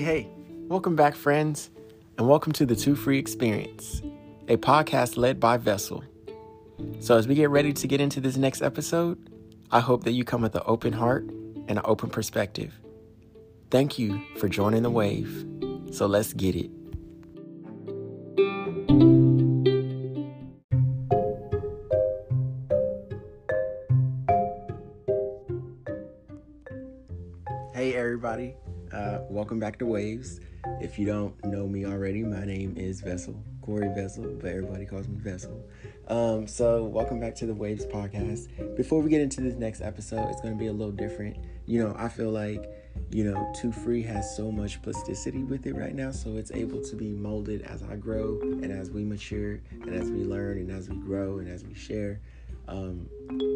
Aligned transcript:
Hey, 0.00 0.22
hey, 0.22 0.28
welcome 0.66 0.96
back, 0.96 1.14
friends, 1.14 1.68
and 2.16 2.26
welcome 2.26 2.54
to 2.54 2.64
the 2.64 2.74
Two 2.74 2.96
Free 2.96 3.18
Experience, 3.18 4.00
a 4.48 4.56
podcast 4.56 5.18
led 5.18 5.38
by 5.38 5.58
Vessel. 5.58 6.02
So, 7.00 7.18
as 7.18 7.28
we 7.28 7.34
get 7.34 7.50
ready 7.50 7.74
to 7.74 7.86
get 7.86 8.00
into 8.00 8.18
this 8.18 8.38
next 8.38 8.62
episode, 8.62 9.18
I 9.70 9.80
hope 9.80 10.04
that 10.04 10.12
you 10.12 10.24
come 10.24 10.40
with 10.40 10.54
an 10.54 10.62
open 10.64 10.94
heart 10.94 11.24
and 11.24 11.72
an 11.72 11.82
open 11.84 12.08
perspective. 12.08 12.80
Thank 13.70 13.98
you 13.98 14.18
for 14.38 14.48
joining 14.48 14.84
the 14.84 14.90
wave. 14.90 15.44
So, 15.90 16.06
let's 16.06 16.32
get 16.32 16.56
it. 16.56 16.70
Welcome 29.50 29.58
back 29.58 29.80
to 29.80 29.84
Waves. 29.84 30.38
If 30.80 30.96
you 30.96 31.06
don't 31.06 31.34
know 31.44 31.66
me 31.66 31.84
already, 31.84 32.22
my 32.22 32.44
name 32.44 32.76
is 32.76 33.00
Vessel, 33.00 33.34
Corey 33.62 33.92
Vessel, 33.92 34.32
but 34.40 34.48
everybody 34.48 34.86
calls 34.86 35.08
me 35.08 35.16
Vessel. 35.16 35.68
Um, 36.06 36.46
so, 36.46 36.84
welcome 36.84 37.18
back 37.18 37.34
to 37.34 37.46
the 37.46 37.54
Waves 37.54 37.84
podcast. 37.84 38.46
Before 38.76 39.02
we 39.02 39.10
get 39.10 39.20
into 39.20 39.40
this 39.40 39.56
next 39.56 39.80
episode, 39.80 40.30
it's 40.30 40.40
going 40.40 40.54
to 40.54 40.58
be 40.58 40.68
a 40.68 40.72
little 40.72 40.92
different. 40.92 41.36
You 41.66 41.82
know, 41.82 41.96
I 41.98 42.08
feel 42.08 42.30
like, 42.30 42.70
you 43.10 43.24
know, 43.24 43.52
Two 43.60 43.72
Free 43.72 44.04
has 44.04 44.36
so 44.36 44.52
much 44.52 44.80
plasticity 44.82 45.42
with 45.42 45.66
it 45.66 45.74
right 45.74 45.96
now, 45.96 46.12
so 46.12 46.36
it's 46.36 46.52
able 46.52 46.80
to 46.84 46.94
be 46.94 47.10
molded 47.10 47.62
as 47.62 47.82
I 47.82 47.96
grow 47.96 48.38
and 48.40 48.70
as 48.70 48.92
we 48.92 49.02
mature 49.02 49.60
and 49.82 49.92
as 49.92 50.12
we 50.12 50.22
learn 50.22 50.58
and 50.58 50.70
as 50.70 50.88
we 50.88 50.94
grow 50.94 51.38
and 51.38 51.48
as 51.48 51.64
we 51.64 51.74
share. 51.74 52.20
Um, 52.68 53.08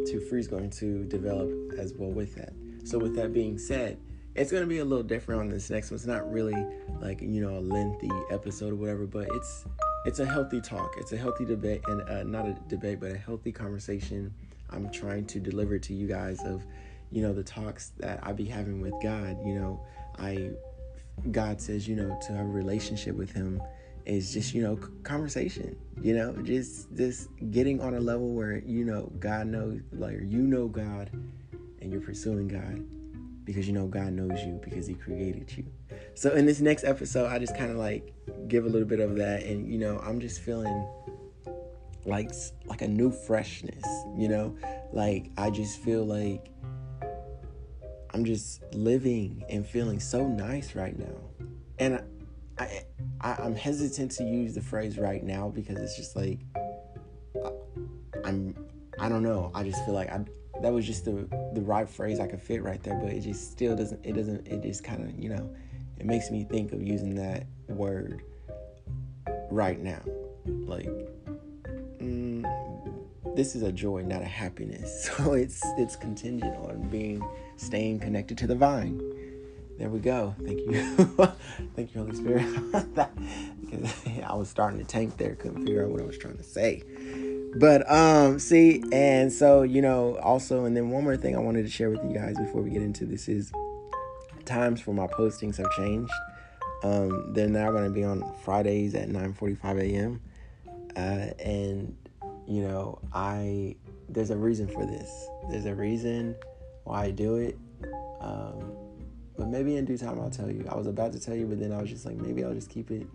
Two 0.09 0.19
Free 0.29 0.41
is 0.41 0.49
going 0.49 0.71
to 0.71 1.05
develop 1.05 1.53
as 1.79 1.95
well 1.95 2.11
with 2.11 2.35
that. 2.35 2.53
So, 2.83 2.99
with 2.99 3.15
that 3.15 3.33
being 3.33 3.59
said, 3.59 3.97
it's 4.35 4.51
to 4.51 4.67
be 4.67 4.79
a 4.79 4.85
little 4.85 5.05
different 5.05 5.41
on 5.43 5.49
this 5.49 5.71
next 5.71 5.91
one. 5.91 5.97
It's 5.97 6.07
not 6.07 6.31
really 6.31 6.67
like 7.01 7.21
you 7.21 7.41
know 7.41 7.59
a 7.59 7.61
lengthy 7.61 8.11
episode 8.31 8.73
or 8.73 8.77
whatever, 8.77 9.07
but 9.07 9.29
it's 9.33 9.65
it's 10.05 10.19
a 10.19 10.27
healthy 10.27 10.61
talk. 10.61 10.95
It's 10.99 11.13
a 11.13 11.17
healthy 11.17 11.45
debate, 11.45 11.83
and 11.87 12.03
uh, 12.03 12.25
not 12.25 12.47
a 12.47 12.57
debate, 12.69 13.01
but 13.01 13.13
a 13.13 13.17
healthy 13.17 13.53
conversation. 13.53 14.35
I'm 14.71 14.91
trying 14.91 15.27
to 15.27 15.41
deliver 15.41 15.79
to 15.79 15.95
you 15.95 16.09
guys 16.09 16.43
of 16.43 16.65
you 17.13 17.23
know 17.23 17.33
the 17.33 17.45
talks 17.45 17.93
that 17.99 18.21
I 18.23 18.33
be 18.33 18.45
having 18.45 18.81
with 18.81 18.95
God. 19.03 19.39
You 19.47 19.55
know, 19.55 19.87
I 20.19 20.51
God 21.31 21.61
says 21.61 21.87
you 21.87 21.95
know 21.95 22.19
to 22.27 22.33
have 22.33 22.47
a 22.47 22.49
relationship 22.49 23.15
with 23.15 23.33
Him 23.33 23.63
is 24.05 24.33
just 24.33 24.53
you 24.53 24.63
know 24.63 24.77
conversation. 25.05 25.77
You 26.03 26.17
know, 26.17 26.33
just 26.43 26.93
just 26.97 27.29
getting 27.53 27.81
on 27.81 27.95
a 27.95 28.01
level 28.01 28.35
where 28.35 28.59
you 28.59 28.85
know 28.85 29.13
God 29.21 29.47
knows, 29.47 29.81
like 29.93 30.19
you 30.23 30.43
know 30.43 30.67
God, 30.67 31.09
and 31.81 31.93
you're 31.93 32.01
pursuing 32.01 32.49
God 32.49 32.85
because 33.45 33.67
you 33.67 33.73
know 33.73 33.87
God 33.87 34.13
knows 34.13 34.43
you 34.45 34.61
because 34.63 34.87
He 34.87 34.95
created 34.95 35.55
you. 35.57 35.67
So 36.15 36.33
in 36.33 36.47
this 36.47 36.61
next 36.61 36.85
episode, 36.85 37.27
I 37.27 37.39
just 37.39 37.57
kind 37.57 37.71
of 37.71 37.77
like 37.77 38.13
give 38.49 38.65
a 38.65 38.69
little 38.69 38.89
bit 38.89 39.01
of 39.01 39.17
that, 39.17 39.45
and 39.45 39.71
you 39.71 39.79
know, 39.79 39.99
I'm 39.99 40.21
just 40.21 40.41
feeling 40.41 40.87
like 42.05 42.31
like 42.67 42.83
a 42.83 42.89
new 42.89 43.11
freshness. 43.11 43.85
You 44.17 44.29
know, 44.29 44.57
like 44.93 45.31
I 45.37 45.51
just 45.51 45.81
feel 45.81 46.05
like 46.05 46.51
I'm 48.13 48.25
just 48.25 48.63
living 48.73 49.45
and 49.49 49.67
feeling 49.67 50.01
so 50.01 50.27
nice 50.27 50.75
right 50.75 50.99
now, 50.99 51.47
and 51.79 52.03
I, 52.59 52.85
I 53.21 53.35
I'm 53.35 53.55
hesitant 53.55 54.13
to 54.13 54.25
use 54.25 54.55
the 54.55 54.63
phrase 54.63 54.99
right 54.99 55.23
now 55.23 55.49
because 55.49 55.79
it's 55.79 55.97
just 55.97 56.17
like 56.17 56.41
I'm 58.25 58.55
I 58.99 59.09
don't 59.09 59.23
know. 59.23 59.51
I 59.55 59.65
just 59.65 59.85
feel 59.85 59.95
like 59.95 60.11
I 60.11 60.25
that 60.65 60.73
was 60.73 60.87
just 60.87 61.05
the 61.05 61.29
the 61.53 61.61
right 61.61 61.87
phrase 61.89 62.19
I 62.19 62.27
could 62.27 62.41
fit 62.41 62.63
right 62.63 62.83
there, 62.83 62.95
but 62.95 63.13
it 63.13 63.21
just 63.21 63.53
still 63.53 63.77
doesn't. 63.77 64.05
It 64.05 64.15
doesn't. 64.15 64.49
It 64.49 64.63
just 64.63 64.83
kind 64.83 65.05
of 65.05 65.19
you 65.23 65.29
know, 65.29 65.55
it 65.99 66.07
makes 66.07 66.31
me 66.31 66.45
think 66.45 66.73
of 66.73 66.83
using 66.83 67.15
that 67.17 67.47
word 67.69 68.23
right 69.51 69.79
now. 69.79 70.01
Like, 70.47 70.89
mm, 72.01 72.47
this 73.37 73.55
is 73.55 73.61
a 73.61 73.71
joy, 73.71 74.03
not 74.03 74.23
a 74.23 74.27
happiness. 74.27 75.11
So 75.19 75.35
it's 75.35 75.63
it's 75.77 75.97
contingent 75.97 76.57
on 76.57 76.89
being 76.89 77.23
staying 77.57 78.01
connected 78.01 78.39
to 78.39 78.47
the 78.47 78.55
vine. 78.55 78.99
There 79.79 79.91
we 79.91 79.99
go. 79.99 80.35
Thank 80.47 80.61
you, 80.61 81.07
thank 81.77 81.95
you, 81.95 82.01
Holy 82.01 82.17
Spirit. 82.17 82.47
because 83.61 84.07
I 84.25 84.35
was 84.35 84.49
starting 84.49 84.79
to 84.79 84.85
tank 84.87 85.19
there, 85.19 85.35
couldn't 85.35 85.67
figure 85.67 85.85
out 85.85 85.91
what 85.91 86.01
I 86.01 86.07
was 86.07 86.17
trying 86.17 86.39
to 86.39 86.43
say. 86.43 86.85
But 87.57 87.91
um, 87.91 88.39
see, 88.39 88.83
and 88.93 89.33
so 89.33 89.63
you 89.63 89.81
know, 89.81 90.19
also, 90.19 90.65
and 90.65 90.77
then 90.77 90.91
one 90.91 91.05
more 91.05 91.17
thing 91.17 91.37
I 91.37 91.41
wanted 91.41 91.65
to 91.65 91.71
share 91.71 91.91
with 91.91 92.03
you 92.05 92.13
guys 92.13 92.37
before 92.37 92.63
we 92.63 92.71
get 92.71 92.83
into 92.83 93.07
this 93.07 93.29
is 93.29 93.53
times 94.45 94.81
for 94.81 94.93
my 94.93 95.07
postings 95.07 95.57
have 95.57 95.71
changed. 95.73 96.13
Um, 96.83 97.33
they're 97.33 97.49
now 97.49 97.71
going 97.71 97.85
to 97.85 97.91
be 97.91 98.05
on 98.05 98.25
Fridays 98.45 98.95
at 98.95 99.09
9:45 99.09 99.81
a.m. 99.81 100.21
Uh, 100.97 101.33
and 101.43 101.97
you 102.47 102.63
know, 102.63 102.99
I 103.13 103.77
there's 104.09 104.31
a 104.31 104.37
reason 104.37 104.69
for 104.69 104.85
this. 104.85 105.29
There's 105.51 105.67
a 105.67 105.75
reason 105.75 106.37
why 106.85 107.05
I 107.05 107.11
do 107.11 107.37
it. 107.37 107.59
Um, 108.21 108.73
but 109.37 109.49
maybe 109.49 109.77
in 109.77 109.85
due 109.85 109.99
time 109.99 110.21
I'll 110.21 110.31
tell 110.31 110.51
you. 110.51 110.67
I 110.69 110.77
was 110.77 110.87
about 110.87 111.13
to 111.13 111.21
tell 111.21 111.35
you, 111.35 111.47
but 111.47 111.59
then 111.59 111.73
I 111.73 111.81
was 111.81 111.91
just 111.91 112.07
like, 112.07 112.17
maybe 112.17 112.45
I'll 112.45 112.55
just 112.55 112.71
keep 112.71 112.91
it 112.91 113.07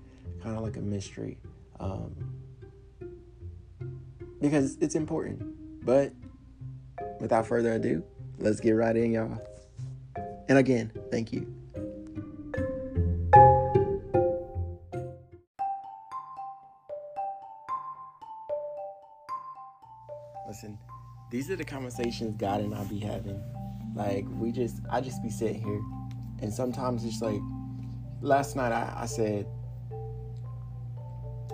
kind 0.44 0.56
of 0.56 0.64
like 0.64 0.78
a 0.78 0.82
mystery. 0.82 1.38
Um, 1.80 2.16
because 4.42 4.78
it's 4.82 4.96
important. 4.96 5.86
But 5.86 6.14
without 7.20 7.48
further 7.48 7.74
ado, 7.74 8.04
let's 8.38 8.60
get 8.60 8.72
right 8.72 8.96
in, 8.96 9.12
y'all. 9.12 9.38
And 10.48 10.58
again, 10.58 10.92
thank 11.12 11.32
you. 11.32 11.54
Listen, 20.48 20.78
these 21.30 21.50
are 21.52 21.56
the 21.56 21.64
conversations 21.64 22.36
God 22.38 22.62
and 22.62 22.74
I 22.74 22.84
be 22.86 23.00
having. 23.00 23.42
Like 23.96 24.26
we 24.32 24.52
just, 24.52 24.82
I 24.92 25.02
just 25.02 25.22
be 25.22 25.30
sitting 25.30 25.62
here, 25.62 25.82
and 26.42 26.54
sometimes 26.54 27.06
it's 27.06 27.22
like, 27.22 27.40
last 28.22 28.56
night 28.56 28.72
I, 28.72 28.94
I 28.96 29.06
said, 29.06 29.46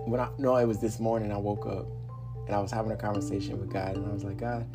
when 0.06 0.20
I 0.20 0.30
no, 0.38 0.56
it 0.56 0.66
was 0.66 0.80
this 0.80 1.00
morning 1.00 1.32
I 1.32 1.38
woke 1.38 1.66
up 1.66 1.88
and 2.48 2.56
I 2.56 2.60
was 2.60 2.72
having 2.72 2.92
a 2.92 2.98
conversation 2.98 3.60
with 3.60 3.72
God, 3.72 3.98
and 3.98 4.06
I 4.06 4.14
was 4.14 4.24
like, 4.24 4.38
God, 4.38 4.66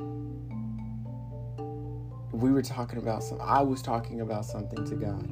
we 2.32 2.50
were 2.52 2.62
talking 2.62 2.98
about 2.98 3.22
some. 3.22 3.38
I 3.40 3.62
was 3.62 3.82
talking 3.82 4.20
about 4.20 4.44
something 4.44 4.84
to 4.84 4.94
God, 4.94 5.28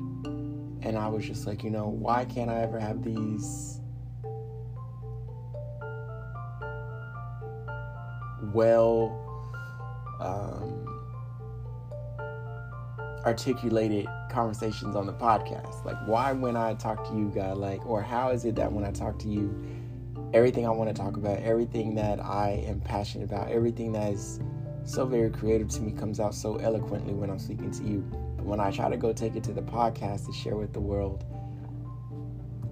and 0.82 0.96
I 0.96 1.08
was 1.08 1.26
just 1.26 1.46
like, 1.46 1.64
you 1.64 1.70
know, 1.70 1.88
why 1.88 2.24
can't 2.24 2.50
I 2.50 2.60
ever 2.62 2.78
have 2.78 3.02
these 3.02 3.80
well 8.52 9.24
um, 10.20 10.86
articulated 13.24 14.06
conversations 14.30 14.94
on 14.94 15.06
the 15.06 15.12
podcast? 15.12 15.84
Like, 15.84 15.96
why 16.06 16.32
when 16.32 16.56
I 16.56 16.74
talk 16.74 17.08
to 17.08 17.16
you, 17.16 17.32
God, 17.34 17.58
like, 17.58 17.84
or 17.86 18.02
how 18.02 18.30
is 18.30 18.44
it 18.44 18.54
that 18.56 18.72
when 18.72 18.84
I 18.84 18.90
talk 18.90 19.18
to 19.20 19.28
you? 19.28 19.54
Everything 20.34 20.66
I 20.66 20.70
want 20.70 20.94
to 20.94 21.02
talk 21.02 21.16
about, 21.16 21.38
everything 21.38 21.94
that 21.94 22.20
I 22.20 22.62
am 22.66 22.80
passionate 22.80 23.24
about, 23.24 23.50
everything 23.50 23.92
that 23.92 24.12
is 24.12 24.40
so 24.84 25.06
very 25.06 25.30
creative 25.30 25.68
to 25.70 25.82
me 25.82 25.92
comes 25.92 26.20
out 26.20 26.34
so 26.34 26.56
eloquently 26.56 27.14
when 27.14 27.30
I'm 27.30 27.38
speaking 27.38 27.70
to 27.70 27.84
you. 27.84 28.00
But 28.36 28.44
when 28.44 28.60
I 28.60 28.70
try 28.70 28.88
to 28.88 28.96
go 28.96 29.12
take 29.12 29.36
it 29.36 29.44
to 29.44 29.52
the 29.52 29.62
podcast 29.62 30.26
to 30.26 30.32
share 30.32 30.56
with 30.56 30.72
the 30.72 30.80
world, 30.80 31.24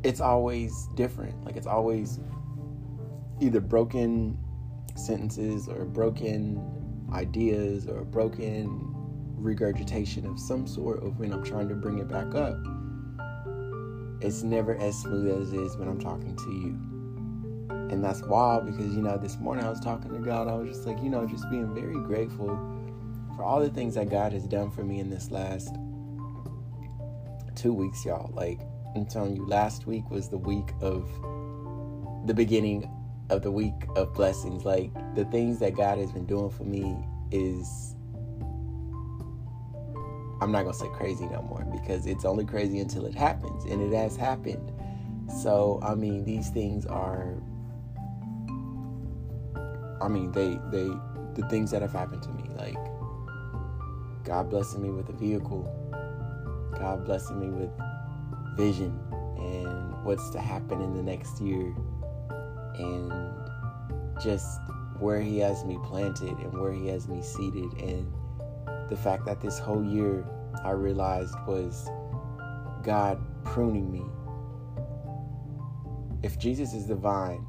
it's 0.03 0.21
always 0.21 0.89
different. 0.94 1.44
Like 1.44 1.56
it's 1.56 1.67
always 1.67 2.21
either 3.41 3.61
broken 3.61 4.38
sentences 4.94 5.69
or 5.69 5.84
broken 5.84 6.62
ideas 7.12 7.87
or 7.87 8.05
broken 8.05 8.93
regurgitation 9.37 10.26
of 10.26 10.38
some 10.38 10.67
sort 10.67 11.03
of 11.03 11.19
when 11.19 11.32
I'm 11.32 11.44
trying 11.44 11.69
to 11.69 11.75
bring 11.75 11.99
it 11.99 12.08
back 12.08 12.35
up. 12.35 12.56
It's 14.20 14.43
never 14.43 14.75
as 14.76 14.97
smooth 14.97 15.43
as 15.43 15.53
it 15.53 15.61
is 15.61 15.76
when 15.76 15.88
I'm 15.88 16.00
talking 16.00 16.35
to 16.37 16.50
you 16.50 16.86
and 17.71 18.03
that's 18.03 18.23
wild 18.23 18.67
because 18.67 18.95
you 18.95 19.03
know 19.03 19.17
this 19.19 19.39
morning 19.39 19.65
I 19.65 19.71
was 19.71 19.81
talking 19.81 20.13
to 20.13 20.19
God. 20.19 20.49
I 20.49 20.55
was 20.55 20.69
just 20.69 20.87
like, 20.87 21.03
you 21.03 21.11
know, 21.11 21.27
just 21.27 21.49
being 21.51 21.75
very 21.75 21.95
grateful 21.95 22.49
for 23.37 23.45
all 23.45 23.61
the 23.61 23.71
things 23.71 23.95
that 23.95 24.11
God 24.11 24.33
has 24.33 24.45
done 24.45 24.71
for 24.71 24.83
me 24.83 25.01
in 25.01 25.11
this 25.11 25.31
last 25.31 25.75
two 27.55 27.73
weeks, 27.73 28.05
y'all. 28.05 28.31
Like 28.35 28.61
I'm 28.95 29.07
telling 29.07 29.37
you, 29.37 29.47
last 29.47 29.87
week 29.87 30.11
was 30.11 30.29
the 30.29 30.39
week 30.39 30.73
of 30.81 31.09
the 32.27 32.35
beginning 32.35 32.91
of 33.31 33.43
the 33.43 33.51
week 33.51 33.75
of 33.97 34.15
blessings. 34.15 34.65
Like 34.65 34.93
the 35.15 35.25
things 35.27 35.59
that 35.61 35.75
God 35.75 35.99
has 35.99 36.13
been 36.13 36.27
doing 36.27 36.51
for 36.51 36.65
me 36.65 36.97
is 37.31 37.95
I'm 40.41 40.53
not 40.53 40.63
gonna 40.63 40.75
say 40.75 40.89
crazy 40.93 41.27
no 41.27 41.43
more 41.43 41.65
because 41.73 42.07
it's 42.07 42.25
only 42.25 42.45
crazy 42.45 42.79
until 42.79 43.07
it 43.07 43.15
happens, 43.15 43.65
and 43.65 43.81
it 43.81 43.97
has 43.97 44.17
happened. 44.17 44.73
So 45.43 45.81
I 45.83 45.95
mean, 45.95 46.25
these 46.25 46.51
things 46.51 46.87
are 46.87 47.35
I 50.00 50.08
mean, 50.08 50.32
they 50.32 50.58
they 50.70 50.90
the 51.34 51.46
things 51.48 51.70
that 51.70 51.82
have 51.82 51.93
happened 51.93 52.22
to 52.22 52.31
me, 52.31 52.44
like 52.56 52.76
God 54.25 54.50
blessing 54.50 54.82
me 54.82 54.90
with 54.90 55.08
a 55.08 55.12
vehicle, 55.12 55.64
God 56.78 57.04
blessing 57.04 57.38
me 57.38 57.48
with 57.48 57.70
vision 58.56 58.98
and 59.38 60.04
what's 60.04 60.31
to 60.31 60.40
happen 60.40 60.81
in 60.81 60.94
the 60.94 61.02
next 61.02 61.40
year. 61.40 61.75
And 62.78 63.12
just 64.22 64.60
where 64.98 65.20
he 65.20 65.38
has 65.38 65.64
me 65.64 65.78
planted 65.84 66.37
and 66.38 66.52
where 66.58 66.72
he 66.72 66.88
has 66.88 67.08
me 67.08 67.22
seated. 67.22 67.72
And 67.81 68.12
the 68.88 68.96
fact 68.96 69.26
that 69.26 69.40
this 69.40 69.58
whole 69.58 69.84
year 69.84 70.26
I 70.64 70.70
realized 70.70 71.34
was 71.46 71.88
God 72.82 73.20
pruning 73.44 73.90
me. 73.90 74.04
If 76.22 76.38
Jesus 76.38 76.72
is 76.72 76.87
the 76.87 76.94
vine 76.94 77.46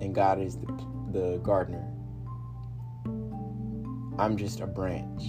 and 0.00 0.14
God 0.14 0.40
is 0.40 0.58
the, 0.58 0.66
the 1.12 1.38
gardener, 1.42 1.86
I'm 4.18 4.36
just 4.36 4.60
a 4.60 4.66
branch. 4.66 5.22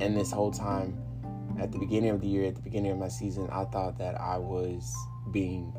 And 0.00 0.16
this 0.16 0.32
whole 0.32 0.50
time, 0.50 0.98
at 1.58 1.72
the 1.72 1.78
beginning 1.78 2.10
of 2.10 2.20
the 2.20 2.26
year, 2.26 2.46
at 2.46 2.54
the 2.54 2.62
beginning 2.62 2.92
of 2.92 2.98
my 2.98 3.08
season, 3.08 3.48
I 3.50 3.64
thought 3.64 3.98
that 3.98 4.20
I 4.20 4.38
was 4.38 4.94
being 5.30 5.74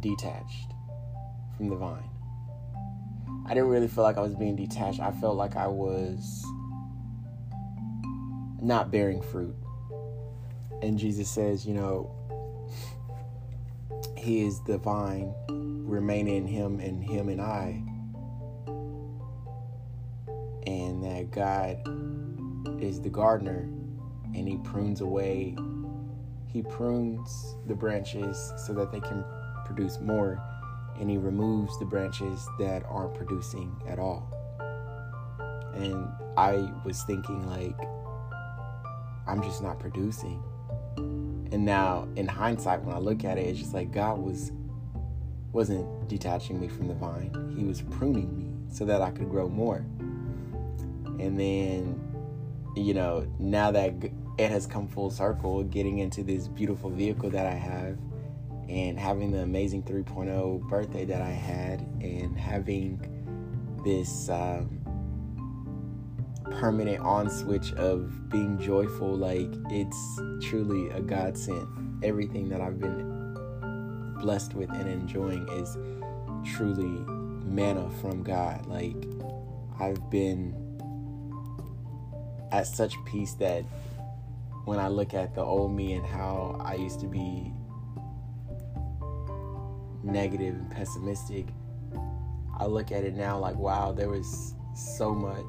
detached 0.00 0.72
from 1.56 1.68
the 1.68 1.76
vine. 1.76 2.10
I 3.46 3.54
didn't 3.54 3.68
really 3.68 3.88
feel 3.88 4.04
like 4.04 4.16
I 4.16 4.20
was 4.20 4.34
being 4.34 4.56
detached. 4.56 5.00
I 5.00 5.12
felt 5.12 5.36
like 5.36 5.56
I 5.56 5.66
was 5.66 6.44
not 8.60 8.90
bearing 8.90 9.20
fruit. 9.20 9.54
And 10.82 10.98
Jesus 10.98 11.28
says, 11.28 11.66
you 11.66 11.74
know, 11.74 12.10
He 14.16 14.44
is 14.44 14.60
the 14.64 14.78
vine, 14.78 15.34
remain 15.84 16.28
in 16.28 16.46
Him 16.46 16.80
and 16.80 17.02
Him 17.02 17.28
and 17.28 17.40
I. 17.40 17.82
And 20.66 21.04
that 21.04 21.30
God 21.30 22.82
is 22.82 23.00
the 23.00 23.10
gardener 23.10 23.68
and 24.34 24.48
He 24.48 24.56
prunes 24.64 25.00
away, 25.00 25.56
He 26.46 26.62
prunes 26.62 27.54
the 27.66 27.74
branches 27.74 28.52
so 28.56 28.72
that 28.74 28.90
they 28.90 29.00
can 29.00 29.24
produce 29.64 30.00
more 30.00 30.42
and 30.98 31.10
he 31.10 31.16
removes 31.16 31.78
the 31.78 31.84
branches 31.84 32.48
that 32.58 32.84
aren't 32.88 33.14
producing 33.14 33.74
at 33.88 33.98
all. 33.98 34.30
And 35.74 36.08
I 36.36 36.70
was 36.84 37.02
thinking, 37.02 37.48
like, 37.48 37.76
I'm 39.26 39.42
just 39.42 39.62
not 39.62 39.80
producing. 39.80 40.42
And 40.96 41.64
now, 41.64 42.08
in 42.16 42.26
hindsight, 42.26 42.82
when 42.82 42.94
I 42.94 42.98
look 42.98 43.24
at 43.24 43.38
it, 43.38 43.42
it's 43.42 43.58
just 43.58 43.74
like 43.74 43.90
God 43.90 44.18
was 44.18 44.52
wasn't 45.54 46.08
detaching 46.08 46.60
me 46.60 46.68
from 46.68 46.88
the 46.88 46.94
vine. 46.94 47.54
He 47.56 47.64
was 47.64 47.80
pruning 47.80 48.36
me 48.36 48.52
so 48.74 48.84
that 48.84 49.00
I 49.00 49.10
could 49.10 49.30
grow 49.30 49.48
more. 49.48 49.86
And 51.20 51.38
then, 51.38 52.00
you 52.76 52.92
know, 52.92 53.26
now 53.38 53.70
that 53.70 53.94
it 54.36 54.50
has 54.50 54.66
come 54.66 54.88
full 54.88 55.10
circle, 55.10 55.62
getting 55.62 55.98
into 55.98 56.24
this 56.24 56.48
beautiful 56.48 56.90
vehicle 56.90 57.30
that 57.30 57.46
I 57.46 57.54
have, 57.54 57.96
and 58.68 58.98
having 58.98 59.30
the 59.30 59.38
amazing 59.38 59.84
3.0 59.84 60.68
birthday 60.68 61.04
that 61.04 61.22
I 61.22 61.30
had 61.30 61.80
and 62.00 62.36
having 62.36 62.98
this 63.84 64.28
um, 64.30 64.80
permanent 66.50 66.98
on 67.00 67.30
switch 67.30 67.72
of 67.74 68.28
being 68.30 68.58
joyful 68.58 69.14
like 69.14 69.52
it's 69.70 70.20
truly 70.40 70.88
a 70.90 71.00
godsend 71.00 72.02
everything 72.02 72.48
that 72.48 72.62
I've 72.62 72.80
been 72.80 73.13
blessed 74.24 74.54
with 74.54 74.70
and 74.70 74.88
enjoying 74.88 75.46
is 75.50 75.76
truly 76.56 77.04
manna 77.44 77.90
from 78.00 78.22
God 78.22 78.64
like 78.64 78.96
I've 79.78 80.08
been 80.08 80.54
at 82.50 82.66
such 82.66 82.94
peace 83.04 83.34
that 83.34 83.64
when 84.64 84.78
I 84.78 84.88
look 84.88 85.12
at 85.12 85.34
the 85.34 85.42
old 85.42 85.76
me 85.76 85.92
and 85.92 86.06
how 86.06 86.58
I 86.64 86.76
used 86.76 87.00
to 87.00 87.06
be 87.06 87.52
negative 90.02 90.54
and 90.54 90.70
pessimistic, 90.70 91.48
I 92.56 92.64
look 92.64 92.92
at 92.92 93.04
it 93.04 93.14
now 93.14 93.38
like, 93.38 93.56
wow, 93.56 93.92
there 93.92 94.08
was 94.08 94.54
so 94.74 95.14
much 95.14 95.44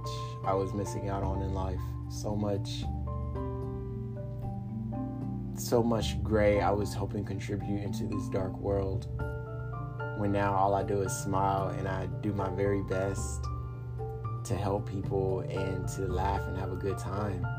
I 0.45 0.53
was 0.53 0.73
missing 0.73 1.07
out 1.07 1.23
on 1.23 1.41
in 1.41 1.53
life. 1.53 1.79
So 2.09 2.35
much, 2.35 2.83
so 5.59 5.81
much 5.83 6.21
gray 6.23 6.61
I 6.61 6.71
was 6.71 6.93
hoping 6.93 7.23
contribute 7.25 7.83
into 7.83 8.05
this 8.05 8.27
dark 8.29 8.57
world. 8.59 9.07
When 10.17 10.31
now 10.31 10.53
all 10.55 10.73
I 10.73 10.83
do 10.83 11.01
is 11.01 11.11
smile 11.11 11.69
and 11.69 11.87
I 11.87 12.07
do 12.21 12.33
my 12.33 12.49
very 12.49 12.83
best 12.83 13.43
to 14.45 14.55
help 14.55 14.89
people 14.89 15.41
and 15.41 15.87
to 15.89 16.01
laugh 16.01 16.41
and 16.47 16.57
have 16.57 16.71
a 16.71 16.77
good 16.77 16.97
time. 16.97 17.45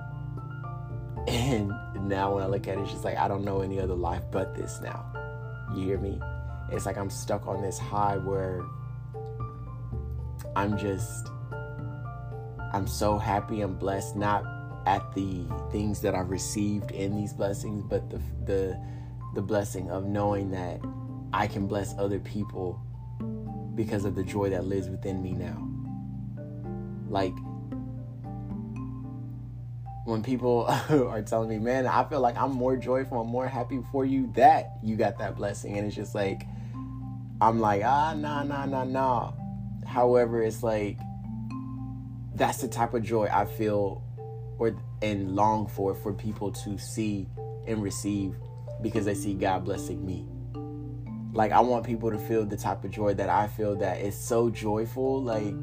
And 1.28 1.72
now 2.02 2.36
when 2.36 2.44
I 2.44 2.46
look 2.46 2.68
at 2.68 2.78
it, 2.78 2.82
it's 2.82 2.92
just 2.92 3.02
like 3.02 3.16
I 3.16 3.26
don't 3.26 3.44
know 3.44 3.60
any 3.60 3.80
other 3.80 3.96
life 3.96 4.22
but 4.30 4.54
this 4.54 4.80
now. 4.80 5.04
You 5.74 5.82
hear 5.82 5.98
me? 5.98 6.20
it's 6.70 6.86
like 6.86 6.96
I'm 6.96 7.10
stuck 7.10 7.46
on 7.46 7.62
this 7.62 7.78
high 7.78 8.16
where 8.16 8.64
I'm 10.54 10.76
just 10.76 11.28
I'm 12.72 12.86
so 12.86 13.18
happy 13.18 13.60
I'm 13.60 13.74
blessed 13.74 14.16
not 14.16 14.44
at 14.86 15.14
the 15.14 15.44
things 15.70 16.00
that 16.00 16.14
I've 16.14 16.30
received 16.30 16.90
in 16.92 17.16
these 17.16 17.32
blessings 17.32 17.82
but 17.82 18.08
the 18.10 18.20
the 18.44 18.80
the 19.34 19.42
blessing 19.42 19.90
of 19.90 20.06
knowing 20.06 20.50
that 20.52 20.80
I 21.32 21.46
can 21.46 21.66
bless 21.66 21.94
other 21.98 22.18
people 22.18 22.80
because 23.74 24.04
of 24.04 24.14
the 24.14 24.24
joy 24.24 24.50
that 24.50 24.64
lives 24.64 24.88
within 24.88 25.22
me 25.22 25.32
now 25.32 25.68
like 27.08 27.34
when 30.06 30.22
people 30.22 30.66
are 30.90 31.22
telling 31.22 31.48
me, 31.48 31.58
man, 31.58 31.86
I 31.86 32.04
feel 32.04 32.20
like 32.20 32.36
I'm 32.36 32.52
more 32.52 32.76
joyful, 32.76 33.20
I'm 33.20 33.28
more 33.28 33.48
happy 33.48 33.80
for 33.90 34.04
you 34.04 34.32
that 34.36 34.78
you 34.82 34.96
got 34.96 35.18
that 35.18 35.36
blessing. 35.36 35.76
And 35.76 35.86
it's 35.86 35.96
just 35.96 36.14
like, 36.14 36.46
I'm 37.40 37.60
like, 37.60 37.82
ah, 37.84 38.14
nah, 38.14 38.44
nah, 38.44 38.66
nah, 38.66 38.84
nah. 38.84 39.32
However, 39.84 40.42
it's 40.42 40.62
like 40.62 40.98
that's 42.34 42.58
the 42.58 42.68
type 42.68 42.94
of 42.94 43.02
joy 43.02 43.28
I 43.32 43.46
feel 43.46 44.02
or 44.58 44.76
and 45.02 45.34
long 45.34 45.66
for 45.66 45.94
for 45.94 46.12
people 46.12 46.50
to 46.50 46.78
see 46.78 47.28
and 47.66 47.82
receive 47.82 48.36
because 48.82 49.04
they 49.04 49.14
see 49.14 49.34
God 49.34 49.64
blessing 49.64 50.04
me. 50.04 50.26
Like 51.32 51.52
I 51.52 51.60
want 51.60 51.84
people 51.84 52.10
to 52.10 52.18
feel 52.18 52.44
the 52.44 52.56
type 52.56 52.84
of 52.84 52.90
joy 52.90 53.14
that 53.14 53.28
I 53.28 53.46
feel 53.46 53.76
that 53.76 54.00
is 54.00 54.16
so 54.16 54.48
joyful. 54.50 55.22
Like 55.22 55.54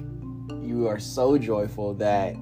you 0.61 0.87
are 0.87 0.99
so 0.99 1.37
joyful 1.37 1.95
that 1.95 2.35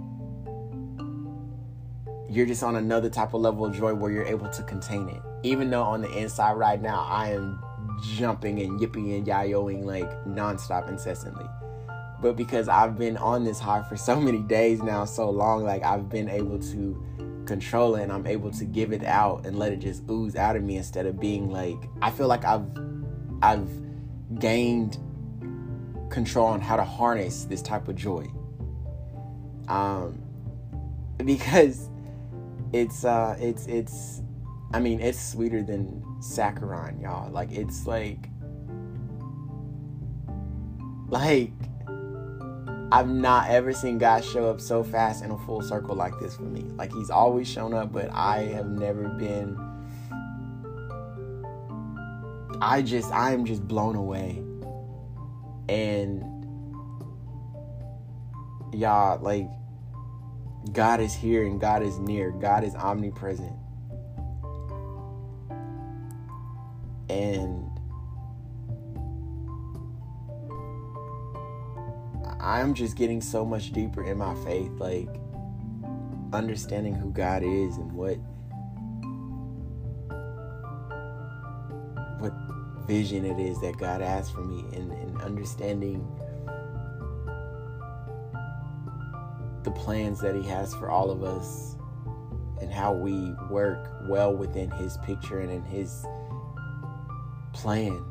you're 2.29 2.46
just 2.46 2.63
on 2.63 2.75
another 2.77 3.10
type 3.10 3.34
of 3.34 3.41
level 3.41 3.65
of 3.65 3.75
joy 3.75 3.93
where 3.93 4.12
you're 4.12 4.25
able 4.25 4.50
to 4.50 4.63
contain 4.63 5.10
it. 5.10 5.22
Even 5.43 5.70
though 5.70 5.84
on 5.84 6.01
the 6.01 6.12
inside 6.17 6.53
right 6.53 6.81
now 6.81 7.05
I 7.10 7.29
am 7.31 7.62
jumping 8.15 8.62
and 8.62 8.79
yipping 8.79 9.13
and 9.13 9.25
yayoing 9.25 9.84
like 9.84 10.10
nonstop 10.25 10.89
incessantly. 10.89 11.46
But 12.22 12.36
because 12.36 12.68
I've 12.68 12.98
been 12.98 13.18
on 13.18 13.44
this 13.44 13.60
high 13.60 13.82
for 13.82 13.98
so 13.98 14.20
many 14.20 14.40
days 14.40 14.82
now, 14.84 15.06
so 15.06 15.30
long, 15.30 15.63
like 15.63 15.84
I've 15.84 16.08
been 16.10 16.30
able 16.30 16.60
to 16.60 17.04
control 17.46 17.96
it 17.96 18.04
and 18.04 18.12
I'm 18.12 18.28
able 18.28 18.51
to 18.51 18.66
give 18.66 18.94
it 18.94 19.04
out 19.04 19.46
and 19.46 19.58
let 19.58 19.74
it 19.74 19.80
just 19.80 20.04
ooze 20.10 20.36
out 20.36 20.56
of 20.56 20.63
me 20.63 20.78
instead 20.78 21.06
of 21.06 21.20
being 21.20 21.51
like 21.51 21.78
I 22.01 22.12
feel 22.12 22.28
like 22.28 22.46
I've 22.46 22.66
I've 23.42 23.70
gained 24.40 24.98
control 26.10 26.48
on 26.48 26.62
how 26.62 26.75
to 26.75 26.84
harness 26.84 27.46
this 27.46 27.62
type 27.62 27.88
of 27.88 27.96
joy. 27.96 28.28
Um 29.68 30.22
because 31.25 31.90
it's 32.74 33.04
uh 33.04 33.36
it's 33.40 33.66
it's 33.66 34.22
I 34.74 34.80
mean 34.80 35.01
it's 35.01 35.20
sweeter 35.20 35.63
than 35.63 36.04
saccharin, 36.20 37.01
y'all. 37.01 37.32
Like 37.32 37.51
it's 37.51 37.88
like 37.88 38.30
like 41.10 41.51
I've 42.91 43.10
not 43.10 43.50
ever 43.50 43.71
seen 43.71 43.98
God 43.98 44.24
show 44.24 44.50
up 44.50 44.60
so 44.60 44.83
fast 44.83 45.24
in 45.24 45.31
a 45.31 45.38
full 45.45 45.62
circle 45.62 45.95
like 45.95 46.19
this 46.19 46.36
for 46.36 46.43
me. 46.43 46.63
Like 46.75 46.91
he's 46.91 47.10
always 47.10 47.48
shown 47.48 47.74
up, 47.74 47.91
but 47.93 48.10
I 48.12 48.39
have 48.53 48.67
never 48.67 49.07
been 49.07 49.57
I 52.62 52.83
just 52.83 53.12
I 53.12 53.31
am 53.31 53.43
just 53.45 53.67
blown 53.67 53.95
away. 53.95 54.43
And 55.67 56.24
y'all 58.71 59.19
like 59.19 59.50
God 60.71 61.01
is 61.01 61.13
here 61.13 61.43
and 61.43 61.60
God 61.60 61.81
is 61.81 61.98
near. 61.98 62.29
God 62.31 62.63
is 62.63 62.75
omnipresent. 62.75 63.55
And 67.10 67.71
I'm 72.41 72.74
just 72.74 72.98
getting 72.98 73.21
so 73.21 73.45
much 73.45 73.71
deeper 73.71 74.03
in 74.03 74.17
my 74.17 74.33
faith, 74.43 74.71
like 74.79 75.10
understanding 76.33 76.95
who 76.95 77.12
God 77.12 77.43
is 77.43 77.77
and 77.77 77.91
what 77.91 78.17
what 82.19 82.33
vision 82.88 83.25
it 83.25 83.39
is 83.39 83.60
that 83.62 83.77
God 83.77 84.01
has 84.01 84.29
for 84.29 84.41
me 84.41 84.65
and, 84.75 84.91
and 84.91 85.21
understanding 85.21 86.07
the 89.63 89.71
plans 89.71 90.19
that 90.21 90.36
he 90.36 90.43
has 90.43 90.74
for 90.74 90.89
all 90.89 91.12
of 91.12 91.24
us 91.24 91.75
and 92.60 92.71
how 92.71 92.93
we 92.93 93.33
work 93.50 93.88
well 94.07 94.33
within 94.33 94.69
his 94.71 94.98
picture 94.98 95.39
and 95.39 95.51
in 95.51 95.63
his 95.63 96.05
plan. 97.53 98.03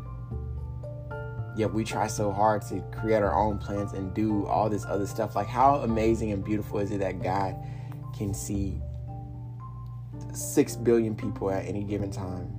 Yet 1.61 1.75
we 1.75 1.85
try 1.85 2.07
so 2.07 2.33
hard 2.33 2.63
to 2.69 2.81
create 2.91 3.23
our 3.23 3.35
own 3.35 3.59
plans 3.59 3.93
and 3.93 4.15
do 4.15 4.47
all 4.47 4.71
this 4.71 4.87
other 4.87 5.07
stuff. 5.07 5.37
Like, 5.37 5.47
how 5.47 5.75
amazing 5.77 6.33
and 6.33 6.43
beautiful 6.43 6.79
is 6.79 6.91
it 6.91 7.01
that 7.01 7.23
God 7.23 7.55
can 8.17 8.33
see 8.33 8.81
six 10.33 10.75
billion 10.75 11.15
people 11.15 11.51
at 11.51 11.67
any 11.67 11.85
given 11.85 12.11
time 12.11 12.57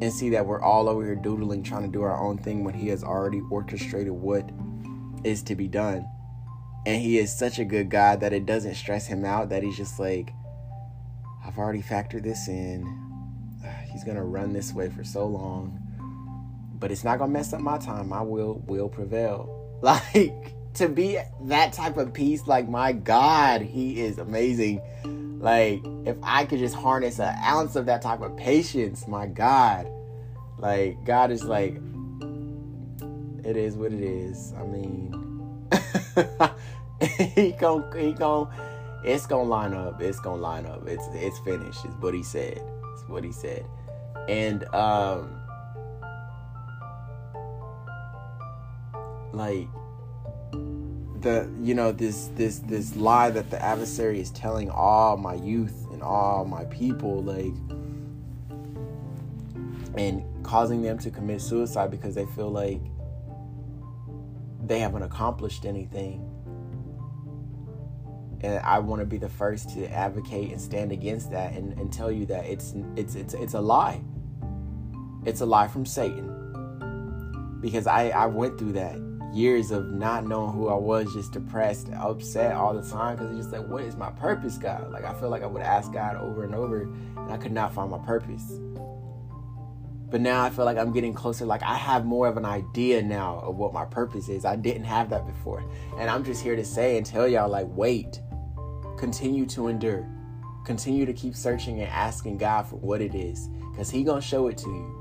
and 0.00 0.12
see 0.12 0.30
that 0.30 0.44
we're 0.44 0.60
all 0.60 0.88
over 0.88 1.04
here 1.04 1.14
doodling, 1.14 1.62
trying 1.62 1.82
to 1.82 1.88
do 1.88 2.02
our 2.02 2.20
own 2.20 2.36
thing 2.36 2.64
when 2.64 2.74
He 2.74 2.88
has 2.88 3.04
already 3.04 3.40
orchestrated 3.48 4.12
what 4.12 4.50
is 5.22 5.44
to 5.44 5.54
be 5.54 5.68
done. 5.68 6.04
And 6.84 7.00
He 7.00 7.18
is 7.18 7.32
such 7.32 7.60
a 7.60 7.64
good 7.64 7.90
God 7.90 8.18
that 8.22 8.32
it 8.32 8.44
doesn't 8.44 8.74
stress 8.74 9.06
Him 9.06 9.24
out, 9.24 9.50
that 9.50 9.62
He's 9.62 9.76
just 9.76 10.00
like, 10.00 10.32
I've 11.46 11.58
already 11.58 11.82
factored 11.82 12.24
this 12.24 12.48
in. 12.48 13.06
He's 13.92 14.02
gonna 14.02 14.24
run 14.24 14.52
this 14.52 14.72
way 14.72 14.88
for 14.88 15.04
so 15.04 15.26
long, 15.26 15.80
but 16.80 16.90
it's 16.90 17.04
not 17.04 17.18
gonna 17.18 17.30
mess 17.30 17.52
up 17.52 17.60
my 17.60 17.78
time. 17.78 18.12
I 18.12 18.22
will 18.22 18.62
will 18.66 18.88
prevail. 18.88 19.56
Like 19.82 20.52
to 20.74 20.90
be 20.90 21.18
that 21.44 21.72
type 21.72 21.96
of 21.96 22.12
peace, 22.12 22.46
like 22.46 22.68
my 22.68 22.92
God, 22.92 23.62
He 23.62 23.98
is 23.98 24.18
amazing. 24.18 24.82
Like, 25.40 25.82
if 26.04 26.18
I 26.22 26.44
could 26.44 26.58
just 26.58 26.74
harness 26.74 27.18
an 27.18 27.34
ounce 27.42 27.76
of 27.76 27.86
that 27.86 28.02
type 28.02 28.20
of 28.20 28.36
patience, 28.36 29.08
my 29.08 29.26
God. 29.26 29.90
Like, 30.58 31.02
God 31.06 31.30
is 31.30 31.44
like, 31.44 31.80
it 33.42 33.56
is 33.56 33.74
what 33.74 33.94
it 33.94 34.02
is. 34.02 34.52
I 34.52 34.64
mean, 34.64 35.66
he 37.34 37.52
gon' 37.52 37.90
he 37.96 38.12
gon' 38.12 38.52
it's 39.02 39.26
gonna 39.26 39.48
line 39.48 39.72
up. 39.72 40.00
It's 40.02 40.20
gonna 40.20 40.42
line 40.42 40.66
up. 40.66 40.86
It's 40.86 41.04
it's 41.14 41.38
finished. 41.38 41.84
It's 41.84 41.94
what 41.96 42.12
he 42.12 42.22
said. 42.22 42.62
It's 42.92 43.08
what 43.08 43.24
he 43.24 43.32
said. 43.32 43.64
And 44.28 44.64
um 44.74 45.39
like 49.32 49.68
the 51.20 51.50
you 51.60 51.74
know 51.74 51.92
this 51.92 52.30
this 52.34 52.60
this 52.60 52.96
lie 52.96 53.30
that 53.30 53.50
the 53.50 53.62
adversary 53.62 54.20
is 54.20 54.30
telling 54.30 54.70
all 54.70 55.16
my 55.16 55.34
youth 55.34 55.86
and 55.92 56.02
all 56.02 56.44
my 56.44 56.64
people 56.66 57.22
like 57.22 57.54
and 59.96 60.24
causing 60.44 60.82
them 60.82 60.98
to 60.98 61.10
commit 61.10 61.40
suicide 61.40 61.90
because 61.90 62.14
they 62.14 62.26
feel 62.26 62.50
like 62.50 62.80
they 64.64 64.78
haven't 64.78 65.02
accomplished 65.02 65.64
anything 65.64 66.26
and 68.42 68.58
I 68.60 68.78
want 68.78 69.00
to 69.00 69.06
be 69.06 69.18
the 69.18 69.28
first 69.28 69.70
to 69.70 69.86
advocate 69.92 70.50
and 70.50 70.60
stand 70.60 70.92
against 70.92 71.30
that 71.30 71.52
and, 71.52 71.78
and 71.78 71.92
tell 71.92 72.10
you 72.10 72.24
that 72.26 72.46
it's 72.46 72.74
it's 72.96 73.14
it's 73.14 73.34
it's 73.34 73.54
a 73.54 73.60
lie. 73.60 74.00
It's 75.26 75.42
a 75.42 75.46
lie 75.46 75.68
from 75.68 75.84
Satan. 75.84 77.58
Because 77.60 77.86
I, 77.86 78.08
I 78.08 78.26
went 78.26 78.58
through 78.58 78.72
that 78.72 78.96
years 79.32 79.70
of 79.70 79.90
not 79.92 80.26
knowing 80.26 80.52
who 80.52 80.68
I 80.68 80.74
was, 80.74 81.12
just 81.12 81.32
depressed, 81.32 81.88
upset 81.90 82.52
all 82.54 82.74
the 82.74 82.88
time. 82.88 83.16
Because 83.16 83.30
it's 83.30 83.46
just 83.46 83.52
like, 83.52 83.66
what 83.68 83.84
is 83.84 83.96
my 83.96 84.10
purpose, 84.10 84.58
God? 84.58 84.90
Like, 84.90 85.04
I 85.04 85.14
feel 85.14 85.28
like 85.28 85.42
I 85.42 85.46
would 85.46 85.62
ask 85.62 85.92
God 85.92 86.16
over 86.16 86.44
and 86.44 86.54
over, 86.54 86.82
and 86.82 87.32
I 87.32 87.36
could 87.36 87.52
not 87.52 87.72
find 87.72 87.90
my 87.90 87.98
purpose. 87.98 88.58
But 90.10 90.20
now 90.20 90.42
I 90.42 90.50
feel 90.50 90.64
like 90.64 90.76
I'm 90.76 90.92
getting 90.92 91.14
closer. 91.14 91.46
Like, 91.46 91.62
I 91.62 91.76
have 91.76 92.04
more 92.04 92.26
of 92.26 92.36
an 92.36 92.44
idea 92.44 93.00
now 93.00 93.38
of 93.38 93.56
what 93.56 93.72
my 93.72 93.84
purpose 93.84 94.28
is. 94.28 94.44
I 94.44 94.56
didn't 94.56 94.84
have 94.84 95.08
that 95.10 95.24
before. 95.24 95.64
And 95.98 96.10
I'm 96.10 96.24
just 96.24 96.42
here 96.42 96.56
to 96.56 96.64
say 96.64 96.96
and 96.96 97.06
tell 97.06 97.28
y'all, 97.28 97.48
like, 97.48 97.68
wait, 97.68 98.20
continue 98.98 99.46
to 99.46 99.68
endure. 99.68 100.08
Continue 100.64 101.06
to 101.06 101.12
keep 101.12 101.36
searching 101.36 101.80
and 101.80 101.88
asking 101.88 102.38
God 102.38 102.66
for 102.66 102.76
what 102.76 103.00
it 103.00 103.14
is. 103.14 103.48
Because 103.70 103.88
He 103.88 104.02
to 104.02 104.20
show 104.20 104.48
it 104.48 104.58
to 104.58 104.68
you. 104.68 104.99